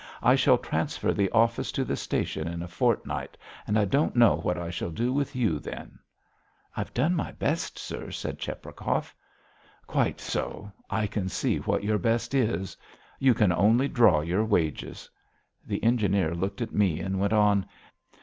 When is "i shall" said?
0.23-0.57, 4.57-4.89